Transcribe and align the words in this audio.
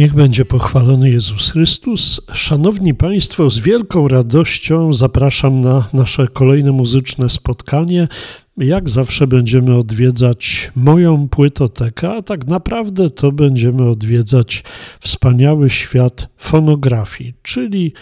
Niech 0.00 0.14
będzie 0.14 0.44
pochwalony 0.44 1.10
Jezus 1.10 1.50
Chrystus. 1.50 2.20
Szanowni 2.32 2.94
Państwo, 2.94 3.50
z 3.50 3.58
wielką 3.58 4.08
radością 4.08 4.92
zapraszam 4.92 5.60
na 5.60 5.88
nasze 5.92 6.28
kolejne 6.28 6.72
muzyczne 6.72 7.30
spotkanie. 7.30 8.08
Jak 8.56 8.90
zawsze 8.90 9.26
będziemy 9.26 9.76
odwiedzać 9.76 10.72
moją 10.76 11.28
płytotekę, 11.28 12.12
a 12.12 12.22
tak 12.22 12.46
naprawdę 12.46 13.10
to 13.10 13.32
będziemy 13.32 13.88
odwiedzać 13.88 14.64
wspaniały 15.00 15.70
świat 15.70 16.28
fonografii, 16.36 17.34
czyli 17.42 17.92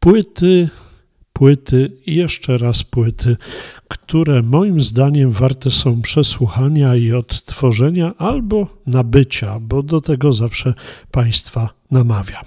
płyty, 0.00 0.68
płyty 1.38 1.92
i 2.06 2.14
jeszcze 2.14 2.58
raz 2.58 2.82
płyty, 2.82 3.36
które 3.88 4.42
moim 4.42 4.80
zdaniem 4.80 5.32
warte 5.32 5.70
są 5.70 6.02
przesłuchania 6.02 6.96
i 6.96 7.12
odtworzenia 7.12 8.12
albo 8.18 8.66
nabycia, 8.86 9.60
bo 9.60 9.82
do 9.82 10.00
tego 10.00 10.32
zawsze 10.32 10.74
Państwa 11.10 11.70
namawiam. 11.90 12.44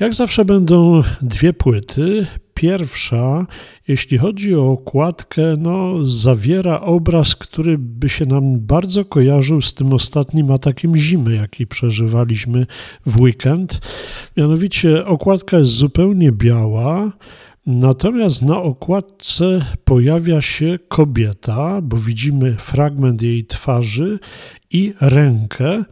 Jak 0.00 0.14
zawsze 0.14 0.44
będą 0.44 1.02
dwie 1.22 1.52
płyty. 1.52 2.26
Pierwsza, 2.54 3.46
jeśli 3.88 4.18
chodzi 4.18 4.54
o 4.54 4.70
okładkę, 4.70 5.42
no, 5.58 6.06
zawiera 6.06 6.80
obraz, 6.80 7.36
który 7.36 7.78
by 7.78 8.08
się 8.08 8.26
nam 8.26 8.60
bardzo 8.60 9.04
kojarzył 9.04 9.60
z 9.60 9.74
tym 9.74 9.92
ostatnim 9.92 10.50
atakiem 10.50 10.96
zimy, 10.96 11.34
jaki 11.36 11.66
przeżywaliśmy 11.66 12.66
w 13.06 13.20
weekend. 13.20 13.80
Mianowicie 14.36 15.06
okładka 15.06 15.58
jest 15.58 15.70
zupełnie 15.70 16.32
biała. 16.32 17.12
Natomiast 17.70 18.42
na 18.42 18.62
okładce 18.62 19.64
pojawia 19.84 20.42
się 20.42 20.78
kobieta, 20.88 21.80
bo 21.82 21.96
widzimy 21.96 22.56
fragment 22.56 23.22
jej 23.22 23.44
twarzy 23.44 24.18
i 24.70 24.94
rękę 25.00 25.84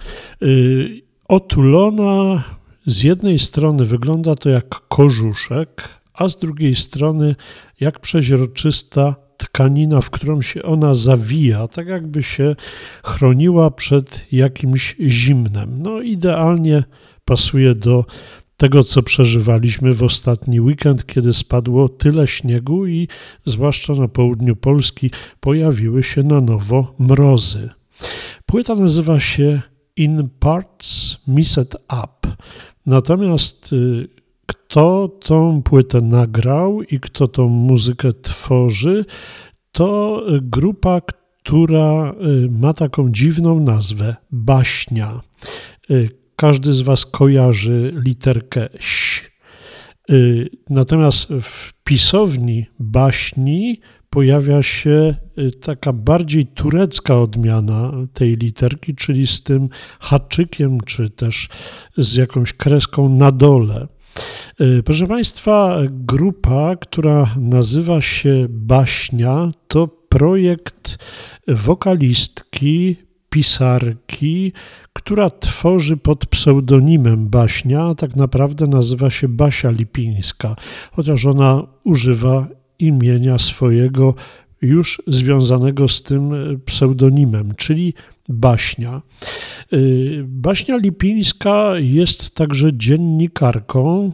y, 0.43 1.03
otulona. 1.29 2.45
Z 2.87 3.03
jednej 3.03 3.39
strony 3.39 3.85
wygląda 3.85 4.35
to 4.35 4.49
jak 4.49 4.69
kożuszek, 4.89 5.89
a 6.15 6.29
z 6.29 6.39
drugiej 6.39 6.75
strony 6.75 7.37
jak 7.81 8.01
przeźroczysta 8.01 9.15
tkanina, 9.37 10.01
w 10.01 10.11
którą 10.11 10.43
się 10.43 10.63
ona 10.63 10.95
zawija, 10.95 11.69
tak 11.69 11.87
jakby 11.87 12.23
się 12.23 12.57
chroniła 13.05 13.71
przed 13.71 14.27
jakimś 14.33 14.97
zimnem. 15.01 15.83
No, 15.83 16.03
idealnie 16.03 16.85
pasuje 17.25 17.75
do 17.75 18.05
tego, 18.57 18.85
co 18.85 19.03
przeżywaliśmy 19.03 19.95
w 19.95 20.03
ostatni 20.03 20.61
weekend, 20.61 21.07
kiedy 21.07 21.33
spadło 21.33 21.89
tyle 21.89 22.27
śniegu 22.27 22.87
i 22.87 23.09
zwłaszcza 23.45 23.95
na 23.95 24.09
południu 24.09 24.57
Polski 24.57 25.11
pojawiły 25.41 26.03
się 26.03 26.23
na 26.23 26.41
nowo 26.41 26.95
mrozy. 26.99 27.71
Płyta 28.47 28.75
nazywa 28.75 29.21
się 29.21 29.63
In 29.97 30.29
Parts 30.39 31.17
Missed 31.27 31.75
Up. 31.75 32.37
Natomiast 32.87 33.73
y, 33.73 34.09
kto 34.47 35.09
tą 35.09 35.63
płytę 35.63 36.01
nagrał 36.01 36.83
i 36.83 37.01
kto 37.01 37.29
tą 37.29 37.49
muzykę 37.49 38.13
tworzy, 38.13 39.05
to 39.73 40.23
grupa, 40.43 41.01
która 41.01 42.13
y, 42.13 42.51
ma 42.51 42.73
taką 42.73 43.13
dziwną 43.13 43.61
nazwę 43.61 44.17
Baśnia. 44.31 45.21
Każdy 46.37 46.73
z 46.73 46.81
Was 46.81 47.07
kojarzy 47.07 47.93
literkę 48.05 48.73
ś. 48.73 49.31
Y, 50.11 50.51
natomiast 50.71 51.29
w 51.43 51.73
pisowni 51.85 52.67
baśni 52.79 53.81
pojawia 54.11 54.63
się 54.63 55.15
y, 55.39 55.51
taka 55.51 55.93
bardziej 55.93 56.47
turecka 56.47 57.21
odmiana 57.21 57.93
tej 58.13 58.37
literki, 58.37 58.95
czyli 58.95 59.27
z 59.27 59.43
tym 59.43 59.69
haczykiem, 60.01 60.81
czy 60.81 61.11
też 61.11 61.49
z 61.97 62.15
jakąś 62.15 62.53
kreską 62.53 63.09
na 63.09 63.33
dole. 63.33 63.87
Y, 64.61 64.83
proszę 64.83 65.07
Państwa, 65.07 65.79
grupa, 65.91 66.77
która 66.77 67.35
nazywa 67.41 68.01
się 68.01 68.47
Baśnia, 68.49 69.51
to 69.69 69.89
projekt 69.89 70.99
wokalistki, 71.49 72.97
pisarki, 73.31 74.53
która 74.93 75.31
tworzy 75.31 75.97
pod 75.97 76.27
pseudonimem 76.27 77.29
Baśnia, 77.29 77.85
a 77.85 77.95
tak 77.95 78.17
naprawdę 78.17 78.67
nazywa 78.67 79.11
się 79.11 79.29
Basia 79.29 79.71
Lipińska, 79.71 80.57
chociaż 80.93 81.27
ona 81.27 81.63
używa 81.85 82.49
imienia 82.79 83.39
swojego 83.39 84.15
już 84.63 85.03
związanego 85.07 85.89
z 85.89 86.03
tym 86.03 86.33
pseudonimem, 86.65 87.55
czyli 87.57 87.95
Baśnia. 88.29 89.03
Y, 89.73 90.25
Baśnia 90.29 90.77
Lipińska 90.77 91.73
jest 91.79 92.35
także 92.35 92.71
dziennikarką 92.73 94.13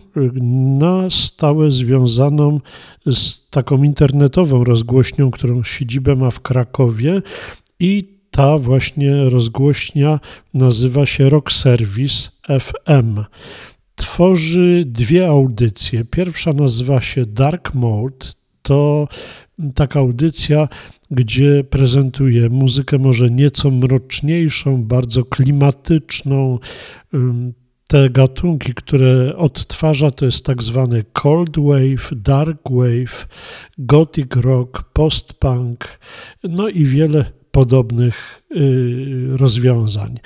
na 0.78 1.10
stałe 1.10 1.70
związaną 1.70 2.60
z 3.06 3.50
taką 3.50 3.82
internetową 3.82 4.64
rozgłośnią, 4.64 5.30
którą 5.30 5.62
siedzibę 5.62 6.16
ma 6.16 6.30
w 6.30 6.40
Krakowie 6.40 7.22
i 7.80 8.21
ta 8.32 8.58
właśnie 8.58 9.24
rozgłośnia 9.24 10.20
nazywa 10.54 11.06
się 11.06 11.28
Rock 11.28 11.52
Service 11.52 12.30
FM. 12.60 13.24
Tworzy 13.94 14.84
dwie 14.86 15.28
audycje. 15.28 16.04
Pierwsza 16.04 16.52
nazywa 16.52 17.00
się 17.00 17.26
Dark 17.26 17.74
Mode. 17.74 18.26
To 18.62 19.08
taka 19.74 20.00
audycja, 20.00 20.68
gdzie 21.10 21.64
prezentuje 21.64 22.48
muzykę 22.48 22.98
może 22.98 23.30
nieco 23.30 23.70
mroczniejszą, 23.70 24.84
bardzo 24.84 25.24
klimatyczną. 25.24 26.58
Te 27.86 28.10
gatunki, 28.10 28.74
które 28.74 29.36
odtwarza, 29.36 30.10
to 30.10 30.24
jest 30.24 30.44
tak 30.44 30.62
zwany 30.62 31.04
cold 31.12 31.58
wave, 31.58 32.10
dark 32.16 32.60
wave, 32.70 33.28
gothic 33.78 34.36
rock, 34.36 34.82
post-punk, 34.92 35.98
no 36.44 36.68
i 36.68 36.84
wiele 36.84 37.41
podobnych 37.52 38.42
y, 38.56 39.36
rozwiązań. 39.36 40.18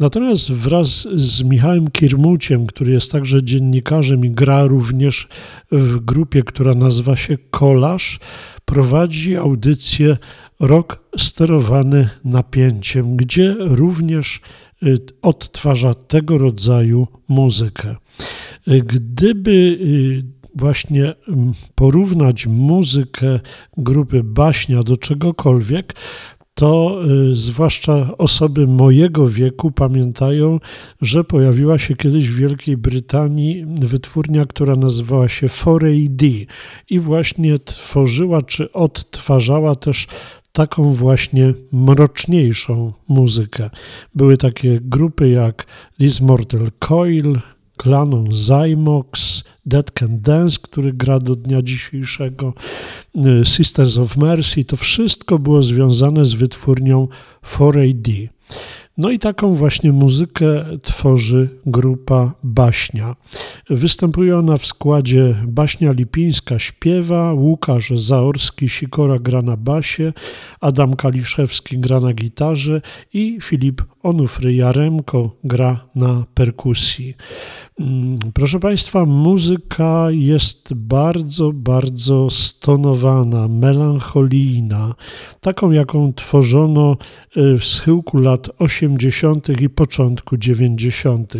Natomiast 0.00 0.52
wraz 0.52 1.08
z 1.14 1.42
Michałem 1.42 1.90
Kirmuciem, 1.90 2.66
który 2.66 2.92
jest 2.92 3.12
także 3.12 3.42
dziennikarzem 3.42 4.24
i 4.24 4.30
gra 4.30 4.64
również 4.64 5.28
w 5.72 5.98
grupie, 5.98 6.42
która 6.42 6.74
nazywa 6.74 7.16
się 7.16 7.38
Kolaż, 7.50 8.20
prowadzi 8.64 9.36
audycję 9.36 10.16
Rok 10.60 11.04
sterowany 11.18 12.08
napięciem, 12.24 13.16
gdzie 13.16 13.56
również 13.58 14.40
y, 14.82 14.98
odtwarza 15.22 15.94
tego 15.94 16.38
rodzaju 16.38 17.06
muzykę. 17.28 17.96
Gdyby 18.66 19.50
y, 19.50 20.38
właśnie 20.54 21.14
mm, 21.28 21.52
porównać 21.74 22.46
muzykę 22.46 23.40
grupy 23.76 24.22
Baśnia 24.24 24.82
do 24.82 24.96
czegokolwiek, 24.96 25.94
to 26.58 27.00
y, 27.32 27.36
zwłaszcza 27.36 28.16
osoby 28.16 28.66
mojego 28.66 29.28
wieku 29.28 29.70
pamiętają, 29.70 30.60
że 31.00 31.24
pojawiła 31.24 31.78
się 31.78 31.96
kiedyś 31.96 32.28
w 32.28 32.36
Wielkiej 32.36 32.76
Brytanii 32.76 33.64
wytwórnia, 33.66 34.44
która 34.44 34.76
nazywała 34.76 35.28
się 35.28 35.46
4AD 35.46 36.46
i 36.90 37.00
właśnie 37.00 37.58
tworzyła 37.58 38.42
czy 38.42 38.72
odtwarzała 38.72 39.74
też 39.74 40.06
taką 40.52 40.92
właśnie 40.92 41.54
mroczniejszą 41.72 42.92
muzykę. 43.08 43.70
Były 44.14 44.36
takie 44.36 44.80
grupy 44.82 45.28
jak 45.28 45.66
This 45.98 46.20
Mortal 46.20 46.70
Coil, 46.78 47.38
Klaną 47.78 48.24
Zymox, 48.32 49.44
Dead 49.66 49.90
Can 49.90 50.20
Dance, 50.20 50.58
który 50.62 50.92
gra 50.92 51.18
do 51.18 51.36
dnia 51.36 51.62
dzisiejszego, 51.62 52.54
y, 53.16 53.44
Sisters 53.44 53.98
of 53.98 54.16
Mercy, 54.16 54.64
to 54.64 54.76
wszystko 54.76 55.38
było 55.38 55.62
związane 55.62 56.24
z 56.24 56.34
wytwórnią 56.34 57.08
4AD. 57.42 58.28
No 58.98 59.10
i 59.10 59.18
taką 59.18 59.54
właśnie 59.54 59.92
muzykę 59.92 60.64
tworzy 60.82 61.48
grupa 61.66 62.32
Baśnia. 62.42 63.16
Występuje 63.70 64.38
ona 64.38 64.56
w 64.56 64.66
składzie 64.66 65.34
Baśnia 65.46 65.92
Lipińska 65.92 66.58
śpiewa, 66.58 67.32
Łukasz 67.32 67.90
Zaorski 67.90 68.68
Sikora 68.68 69.18
gra 69.18 69.42
na 69.42 69.56
basie, 69.56 70.12
Adam 70.60 70.96
Kaliszewski 70.96 71.78
gra 71.78 72.00
na 72.00 72.12
gitarze 72.12 72.80
i 73.12 73.38
Filip 73.42 73.82
Onufry 74.02 74.54
Jaremko 74.54 75.36
gra 75.44 75.84
na 75.94 76.24
perkusji. 76.34 77.14
Mm, 77.80 78.18
proszę 78.34 78.60
Państwa, 78.60 79.04
muzyka 79.04 80.06
jest 80.10 80.74
bardzo, 80.74 81.52
bardzo 81.52 82.30
stonowana, 82.30 83.48
melancholijna, 83.48 84.94
taką 85.40 85.70
jaką 85.70 86.12
tworzono 86.12 86.96
y, 87.36 87.58
w 87.58 87.64
schyłku 87.64 88.18
lat 88.18 88.50
80. 88.58 89.62
i 89.62 89.68
początku 89.68 90.36
90. 90.36 91.34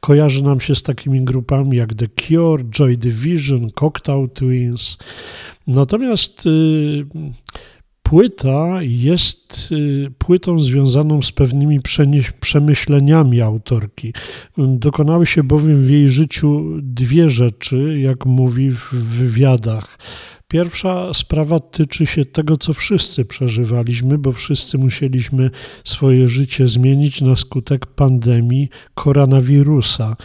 Kojarzy 0.00 0.44
nam 0.44 0.60
się 0.60 0.74
z 0.74 0.82
takimi 0.82 1.24
grupami 1.24 1.76
jak 1.76 1.94
The 1.94 2.08
Cure, 2.08 2.64
Joy 2.70 2.96
Division, 2.96 3.70
Cocktail 3.70 4.28
Twins. 4.28 4.98
Natomiast 5.66 6.46
y, 6.46 7.04
płyta 8.12 8.82
jest 8.82 9.68
y, 9.72 10.10
płytą 10.18 10.58
związaną 10.58 11.22
z 11.22 11.32
pewnymi 11.32 11.80
przemyśleniami 12.40 13.40
autorki. 13.40 14.12
Dokonały 14.58 15.26
się 15.26 15.42
bowiem 15.42 15.82
w 15.82 15.90
jej 15.90 16.08
życiu 16.08 16.64
dwie 16.82 17.30
rzeczy, 17.30 17.98
jak 18.00 18.26
mówi 18.26 18.70
w 18.70 18.94
wywiadach. 18.94 19.98
Pierwsza 20.52 21.14
sprawa 21.14 21.60
tyczy 21.60 22.06
się 22.06 22.24
tego, 22.24 22.56
co 22.56 22.74
wszyscy 22.74 23.24
przeżywaliśmy, 23.24 24.18
bo 24.18 24.32
wszyscy 24.32 24.78
musieliśmy 24.78 25.50
swoje 25.84 26.28
życie 26.28 26.68
zmienić 26.68 27.20
na 27.20 27.36
skutek 27.36 27.86
pandemii 27.86 28.68
koronawirusa. 28.94 30.16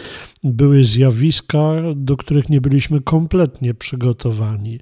Były 0.43 0.83
zjawiska, 0.83 1.71
do 1.95 2.17
których 2.17 2.49
nie 2.49 2.61
byliśmy 2.61 3.01
kompletnie 3.01 3.73
przygotowani. 3.73 4.79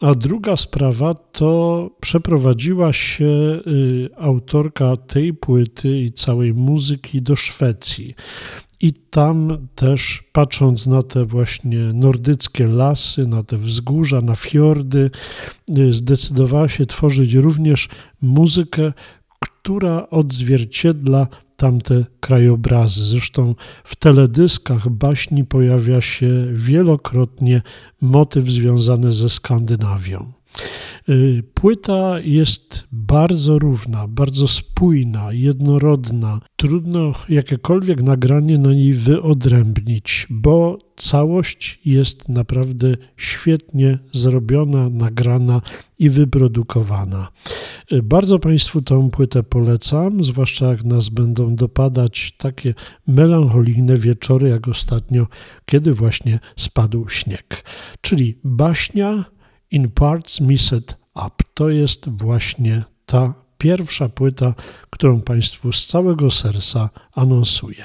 A 0.00 0.14
druga 0.14 0.56
sprawa 0.56 1.14
to 1.14 1.90
przeprowadziła 2.00 2.92
się 2.92 3.24
y, 3.24 4.08
autorka 4.18 4.96
tej 4.96 5.34
płyty 5.34 6.00
i 6.00 6.12
całej 6.12 6.54
muzyki 6.54 7.22
do 7.22 7.36
Szwecji. 7.36 8.14
I 8.80 8.92
tam 8.92 9.68
też, 9.74 10.24
patrząc 10.32 10.86
na 10.86 11.02
te 11.02 11.24
właśnie 11.24 11.78
nordyckie 11.78 12.66
lasy, 12.66 13.26
na 13.26 13.42
te 13.42 13.58
wzgórza, 13.58 14.20
na 14.20 14.36
fiordy, 14.36 15.10
y, 15.78 15.92
zdecydowała 15.92 16.68
się 16.68 16.86
tworzyć 16.86 17.34
również 17.34 17.88
muzykę, 18.20 18.92
która 19.38 20.10
odzwierciedla 20.10 21.26
tamte 21.56 22.04
krajobrazy. 22.20 23.06
Zresztą 23.06 23.54
w 23.84 23.96
teledyskach 23.96 24.88
baśni 24.88 25.44
pojawia 25.44 26.00
się 26.00 26.46
wielokrotnie 26.52 27.62
motyw 28.00 28.50
związany 28.50 29.12
ze 29.12 29.30
Skandynawią. 29.30 30.32
Y, 31.08 31.42
płyta 31.54 32.20
jest 32.20 32.88
bardzo 32.92 33.58
równa, 33.58 34.08
bardzo 34.08 34.48
spójna, 34.48 35.32
jednorodna. 35.32 36.40
Trudno 36.56 37.12
jakiekolwiek 37.28 38.02
nagranie 38.02 38.58
na 38.58 38.72
niej 38.72 38.94
wyodrębnić, 38.94 40.26
bo 40.30 40.78
całość 40.96 41.80
jest 41.84 42.28
naprawdę 42.28 42.96
świetnie 43.16 43.98
zrobiona, 44.12 44.88
nagrana 44.88 45.60
i 45.98 46.10
wyprodukowana. 46.10 47.28
Y, 47.92 48.02
bardzo 48.02 48.38
Państwu 48.38 48.82
tę 48.82 49.10
płytę 49.10 49.42
polecam, 49.42 50.24
zwłaszcza 50.24 50.66
jak 50.66 50.84
nas 50.84 51.08
będą 51.08 51.56
dopadać 51.56 52.32
takie 52.38 52.74
melancholijne 53.06 53.96
wieczory, 53.96 54.48
jak 54.48 54.68
ostatnio, 54.68 55.26
kiedy 55.66 55.94
właśnie 55.94 56.38
spadł 56.56 57.08
śnieg. 57.08 57.64
Czyli 58.00 58.38
baśnia 58.44 59.34
In 59.70 59.90
Parts 59.90 60.40
Missed 60.40 60.96
Up. 61.26 61.44
To 61.54 61.68
jest 61.68 62.08
właśnie 62.08 62.84
ta 63.06 63.34
pierwsza 63.58 64.08
płyta, 64.08 64.54
którą 64.90 65.20
Państwu 65.20 65.72
z 65.72 65.86
całego 65.86 66.30
serca 66.30 66.90
anonsuję. 67.12 67.84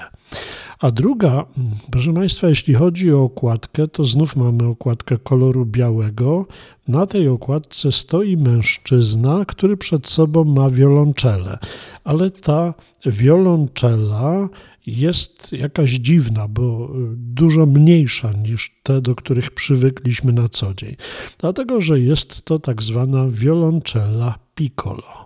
A 0.79 0.91
druga, 0.91 1.45
proszę 1.91 2.13
Państwa, 2.13 2.49
jeśli 2.49 2.73
chodzi 2.73 3.13
o 3.13 3.23
okładkę, 3.23 3.87
to 3.87 4.03
znów 4.03 4.35
mamy 4.35 4.65
okładkę 4.65 5.17
koloru 5.17 5.65
białego. 5.65 6.45
Na 6.87 7.05
tej 7.05 7.27
okładce 7.27 7.91
stoi 7.91 8.37
mężczyzna, 8.37 9.45
który 9.47 9.77
przed 9.77 10.07
sobą 10.07 10.43
ma 10.43 10.69
wiolonczelę, 10.69 11.59
ale 12.03 12.31
ta 12.31 12.73
wiolonczela 13.05 14.49
jest 14.85 15.51
jakaś 15.51 15.91
dziwna, 15.91 16.47
bo 16.47 16.89
dużo 17.15 17.65
mniejsza 17.65 18.31
niż 18.31 18.79
te, 18.83 19.01
do 19.01 19.15
których 19.15 19.51
przywykliśmy 19.51 20.33
na 20.33 20.47
co 20.47 20.73
dzień. 20.73 20.95
Dlatego, 21.37 21.81
że 21.81 21.99
jest 21.99 22.45
to 22.45 22.59
tak 22.59 22.81
zwana 22.81 23.27
wioloncella 23.29 24.39
piccolo. 24.55 25.25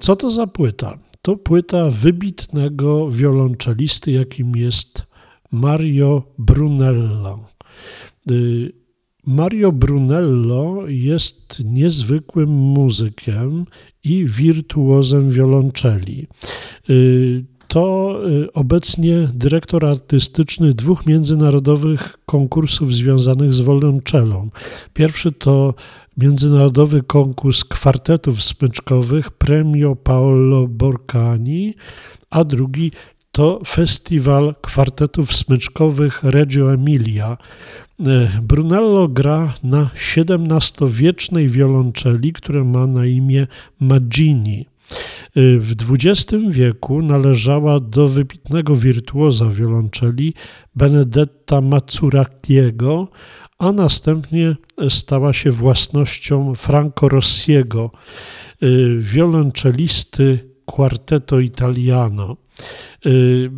Co 0.00 0.16
to 0.16 0.30
za 0.30 0.46
płyta? 0.46 0.98
To 1.22 1.36
płyta 1.36 1.90
wybitnego 1.90 3.10
wiolonczelisty, 3.10 4.12
jakim 4.12 4.56
jest 4.56 5.02
Mario 5.52 6.22
Brunello. 6.38 7.48
Mario 9.26 9.72
Brunello 9.72 10.88
jest 10.88 11.62
niezwykłym 11.64 12.48
muzykiem 12.48 13.64
i 14.04 14.24
wirtuozem 14.26 15.30
wiolonczeli 15.30 16.26
to 17.72 18.20
y, 18.28 18.52
obecnie 18.52 19.28
dyrektor 19.34 19.86
artystyczny 19.86 20.74
dwóch 20.74 21.06
międzynarodowych 21.06 22.18
konkursów 22.26 22.94
związanych 22.94 23.54
z 23.54 23.60
wolnonczelą. 23.60 24.50
Pierwszy 24.94 25.32
to 25.32 25.74
międzynarodowy 26.16 27.02
konkurs 27.02 27.64
kwartetów 27.64 28.42
smyczkowych 28.42 29.30
Premio 29.30 29.96
Paolo 29.96 30.66
Borcani, 30.68 31.74
a 32.30 32.44
drugi 32.44 32.92
to 33.32 33.60
festiwal 33.66 34.54
kwartetów 34.62 35.36
smyczkowych 35.36 36.22
Reggio 36.22 36.74
Emilia. 36.74 37.36
Y, 38.00 38.04
Brunello 38.42 39.08
gra 39.08 39.54
na 39.62 39.90
XVII-wiecznej 40.16 41.48
wiolonczeli, 41.48 42.32
która 42.32 42.64
ma 42.64 42.86
na 42.86 43.06
imię 43.06 43.46
Maggini. 43.80 44.66
W 45.36 45.74
XX 45.90 46.34
wieku 46.48 47.02
należała 47.02 47.80
do 47.80 48.08
wybitnego 48.08 48.76
wirtuoza 48.76 49.48
wiolonczeli 49.48 50.34
Benedetta 50.74 51.60
Mazzuratiego, 51.60 53.08
a 53.62 53.72
następnie 53.72 54.56
stała 54.88 55.32
się 55.32 55.50
własnością 55.50 56.54
Franco 56.54 57.08
Rossiego, 57.08 57.90
y, 58.62 58.98
wiolonczelisty 59.00 60.38
Quartetto 60.64 61.40
Italiano. 61.40 62.36
Y, 63.06 63.50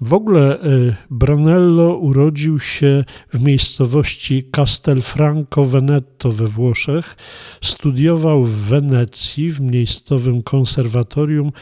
w 0.00 0.14
ogóle 0.14 0.64
y, 0.64 0.94
Brunello 1.10 1.96
urodził 1.96 2.58
się 2.58 3.04
w 3.32 3.42
miejscowości 3.42 4.42
Castelfranco 4.50 5.64
Veneto 5.64 6.32
we 6.32 6.46
Włoszech. 6.46 7.16
Studiował 7.60 8.44
w 8.44 8.54
Wenecji 8.54 9.50
w 9.50 9.60
miejscowym 9.60 10.42
konserwatorium 10.42 11.52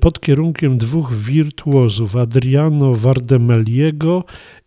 pod 0.00 0.20
kierunkiem 0.20 0.78
dwóch 0.78 1.14
wirtuozów 1.14 2.16
Adriano 2.16 2.94
Vardemeliego 2.94 4.24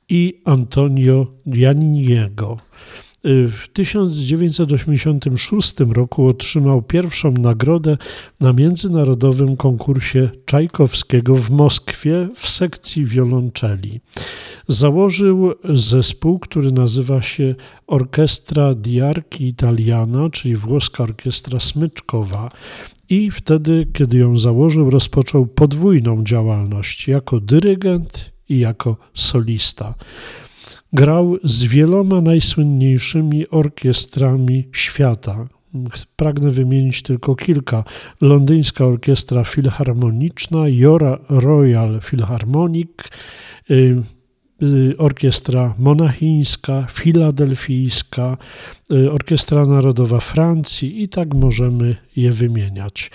i 0.10 0.42
Antonio 0.46 1.28
Gianniniego. 1.50 2.58
W 3.24 3.68
1986 3.74 5.76
roku 5.80 6.28
otrzymał 6.28 6.82
pierwszą 6.82 7.32
nagrodę 7.32 7.98
na 8.40 8.54
międzynarodowym 8.54 9.58
konkursie 9.58 10.30
Czajkowskiego 10.46 11.36
w 11.36 11.50
Moskwie 11.50 12.30
w 12.36 12.50
sekcji 12.50 13.06
wiolonczeli. 13.06 14.02
Założył 14.68 15.54
zespół, 15.70 16.40
który 16.40 16.72
nazywa 16.72 17.22
się 17.22 17.56
Orchestra 17.88 18.74
di 18.74 19.02
Archi 19.02 19.48
Italiana, 19.48 20.30
czyli 20.30 20.56
włoska 20.56 21.04
orkiestra 21.04 21.60
smyczkowa. 21.60 22.50
I 23.10 23.32
wtedy, 23.32 23.88
kiedy 23.94 24.18
ją 24.18 24.38
założył, 24.38 24.90
rozpoczął 24.90 25.46
podwójną 25.46 26.24
działalność 26.24 27.08
jako 27.08 27.40
dyrygent 27.40 28.39
i 28.50 28.60
jako 28.60 28.98
solista. 29.14 29.94
Grał 30.94 31.38
z 31.44 31.64
wieloma 31.64 32.22
najsłynniejszymi 32.22 33.50
orkiestrami 33.50 34.68
świata. 34.72 35.48
Pragnę 36.16 36.52
wymienić 36.52 37.02
tylko 37.02 37.36
kilka. 37.36 37.84
Londyńska 38.22 38.86
Orkiestra 38.86 39.44
Filharmoniczna, 39.44 40.60
Royal 41.30 42.00
Philharmonic, 42.02 42.90
y, 43.72 44.04
Y, 44.64 44.96
orkiestra 44.98 45.74
Monachińska, 45.78 46.88
Filadelfijska, 46.92 48.38
y, 48.92 49.12
Orkiestra 49.12 49.66
Narodowa 49.66 50.20
Francji 50.20 51.04
i 51.04 51.08
tak 51.08 51.34
możemy 51.34 51.96
je 52.16 52.32
wymieniać. 52.32 53.12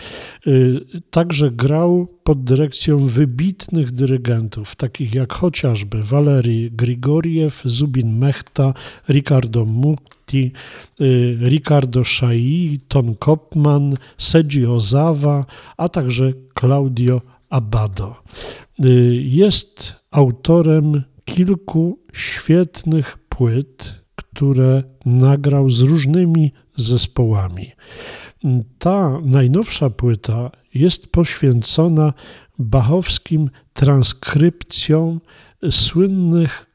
Y, 0.47 0.81
także 1.11 1.51
grał 1.51 2.07
pod 2.25 2.45
dyrekcją 2.45 2.99
wybitnych 2.99 3.91
dyrygentów, 3.91 4.77
takich 4.77 5.15
jak 5.15 5.33
chociażby 5.33 6.03
Walery 6.03 6.71
Grigoriew, 6.71 7.63
Zubin 7.65 8.19
Mechta, 8.19 8.75
Ricardo 9.09 9.65
Mutti, 9.65 10.53
Ricardo 11.41 12.05
Szai, 12.05 12.81
Ton 12.89 13.15
Kopman, 13.15 13.95
Seiji 14.19 14.67
Ozawa, 14.67 15.47
a 15.77 15.89
także 15.89 16.33
Claudio 16.61 17.21
Abbado. 17.51 18.17
Jest 19.23 19.95
autorem 20.11 21.03
kilku 21.25 21.99
świetnych 22.13 23.19
płyt, 23.29 23.95
które 24.17 24.83
nagrał 25.07 25.71
z 25.71 25.81
różnymi 25.81 26.53
zespołami. 26.77 27.73
Ta 28.79 29.21
najnowsza 29.23 29.91
płyta 29.91 30.51
jest 30.75 31.13
poświęcona 31.13 32.13
bachowskim 32.59 33.51
transkrypcjom 33.73 35.21
słynnych 35.71 36.67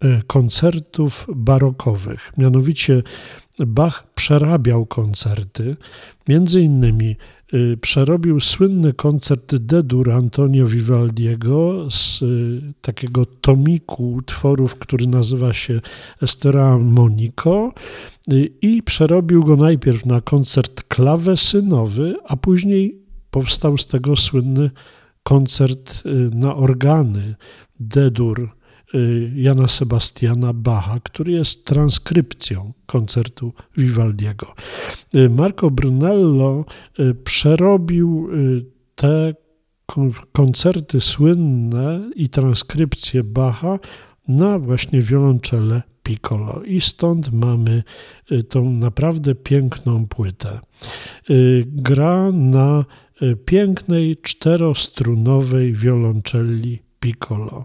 e, 0.00 0.22
koncertów 0.26 1.26
barokowych. 1.34 2.32
Mianowicie 2.38 3.02
Bach 3.58 4.06
przerabiał 4.14 4.86
koncerty, 4.86 5.76
między 6.28 6.60
innymi 6.60 7.16
przerobił 7.80 8.40
słynny 8.40 8.92
koncert 8.92 9.56
D-dur 9.56 10.10
Antonio 10.10 10.66
Vivaldiego 10.66 11.90
z 11.90 12.22
y, 12.22 12.60
takiego 12.80 13.26
tomiku 13.26 14.12
utworów, 14.12 14.76
który 14.76 15.06
nazywa 15.06 15.52
się 15.52 15.80
Estera 16.22 16.78
Monico 16.78 17.72
y, 18.32 18.52
i 18.62 18.82
przerobił 18.82 19.44
go 19.44 19.56
najpierw 19.56 20.06
na 20.06 20.20
koncert 20.20 20.82
klawesynowy, 20.82 22.16
a 22.28 22.36
później 22.36 22.98
powstał 23.30 23.78
z 23.78 23.86
tego 23.86 24.16
słynny 24.16 24.70
koncert 25.22 26.02
na 26.30 26.56
organy 26.56 27.34
D-dur. 27.80 28.40
Y, 28.40 28.65
Jana 29.34 29.68
Sebastiana 29.68 30.52
Bacha, 30.52 31.00
który 31.00 31.32
jest 31.32 31.64
transkrypcją 31.64 32.72
koncertu 32.86 33.52
Vivaldiego. 33.76 34.54
Y, 35.14 35.30
Marco 35.30 35.70
Brunello 35.70 36.64
y, 37.00 37.14
przerobił 37.14 38.28
te 38.94 39.34
koncerty 40.32 41.00
słynne 41.00 42.10
i 42.16 42.28
transkrypcje 42.28 43.24
Bacha 43.24 43.78
na 44.28 44.58
właśnie 44.58 45.02
wiolonczele 45.02 45.82
piccolo 46.02 46.62
i 46.62 46.80
stąd 46.80 47.32
mamy 47.32 47.82
tą 48.48 48.72
naprawdę 48.72 49.34
piękną 49.34 50.06
płytę. 50.06 50.60
Gra 51.66 52.32
na 52.32 52.84
pięknej 53.44 54.16
czterostrunowej 54.16 55.72
wioloncelli 55.72 56.85
Piccolo. 57.00 57.64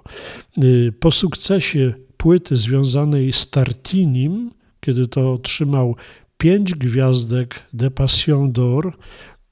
Y, 0.64 0.94
po 1.00 1.12
sukcesie 1.12 1.94
płyty 2.18 2.58
związanej 2.58 3.34
z 3.34 3.50
Tartinim, 3.50 4.52
kiedy 4.80 5.08
to 5.08 5.34
otrzymał 5.34 5.96
pięć 6.38 6.76
gwiazdek 6.76 7.64
de 7.74 7.92
Passion 7.92 8.52
d'Or 8.52 8.98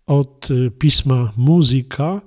od 0.08 0.52
y, 0.52 0.72
pisma 0.72 1.32
Muzyka, 1.38 2.22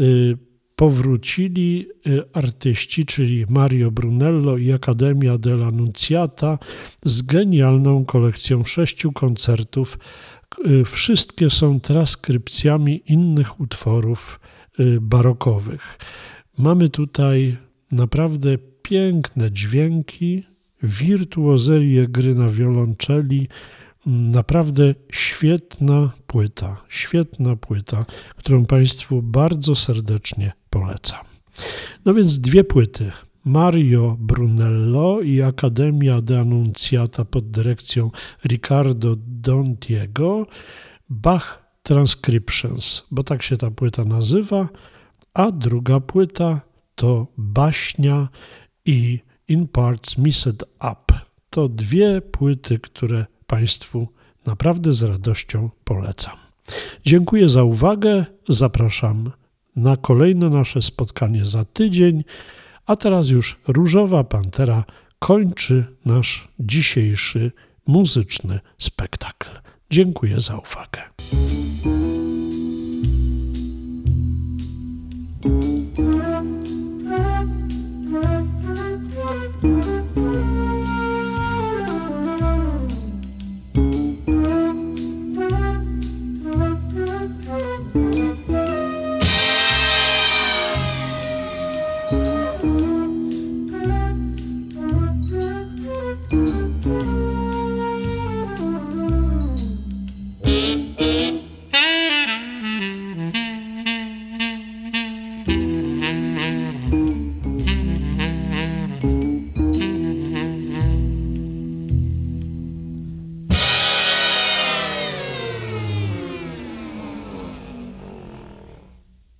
y, 0.00 0.36
powrócili 0.76 1.88
artyści, 2.32 3.06
czyli 3.06 3.46
Mario 3.48 3.90
Brunello 3.90 4.56
i 4.56 4.72
Academia 4.72 5.38
della 5.38 5.70
Nunziata 5.70 6.58
z 7.04 7.22
genialną 7.22 8.04
kolekcją 8.04 8.64
sześciu 8.64 9.12
koncertów. 9.12 9.98
Wszystkie 10.86 11.50
są 11.50 11.80
transkrypcjami 11.80 13.02
innych 13.06 13.60
utworów 13.60 14.40
barokowych. 15.00 15.98
Mamy 16.58 16.88
tutaj 16.88 17.56
naprawdę 17.92 18.58
piękne 18.82 19.52
dźwięki, 19.52 20.42
wirtuozerię 20.82 22.08
gry 22.08 22.34
na 22.34 22.48
wiolonczeli, 22.48 23.48
naprawdę 24.06 24.94
świetna 25.12 26.12
płyta, 26.26 26.76
świetna 26.88 27.56
płyta, 27.56 28.06
którą 28.36 28.66
Państwu 28.66 29.22
bardzo 29.22 29.76
serdecznie 29.76 30.52
polecam. 30.70 31.24
No 32.04 32.14
więc 32.14 32.38
dwie 32.38 32.64
płyty. 32.64 33.12
Mario 33.44 34.16
Brunello 34.20 35.20
i 35.20 35.42
Akademia 35.42 36.20
de 36.20 36.40
Annunciata 36.40 37.24
pod 37.24 37.50
dyrekcją 37.50 38.10
Riccardo 38.44 39.16
Dontiego, 39.26 40.46
Bach 41.08 41.70
Transcriptions, 41.82 43.06
bo 43.10 43.22
tak 43.22 43.42
się 43.42 43.56
ta 43.56 43.70
płyta 43.70 44.04
nazywa, 44.04 44.68
a 45.34 45.50
druga 45.50 46.00
płyta 46.00 46.60
to 46.94 47.26
Baśnia 47.38 48.28
i 48.84 49.18
In 49.48 49.68
Parts 49.68 50.18
Missed 50.18 50.62
Up. 50.62 51.20
To 51.50 51.68
dwie 51.68 52.20
płyty, 52.20 52.78
które 52.78 53.26
Państwu 53.46 54.08
naprawdę 54.46 54.92
z 54.92 55.02
radością 55.02 55.70
polecam. 55.84 56.36
Dziękuję 57.04 57.48
za 57.48 57.62
uwagę. 57.64 58.26
Zapraszam 58.48 59.30
na 59.76 59.96
kolejne 59.96 60.50
nasze 60.50 60.82
spotkanie 60.82 61.46
za 61.46 61.64
tydzień. 61.64 62.24
A 62.86 62.96
teraz 62.96 63.28
już 63.28 63.60
Różowa 63.68 64.24
Pantera 64.24 64.84
kończy 65.18 65.84
nasz 66.04 66.48
dzisiejszy 66.58 67.52
muzyczny 67.86 68.60
spektakl. 68.78 69.48
Dziękuję 69.90 70.40
za 70.40 70.58
uwagę. 70.58 71.02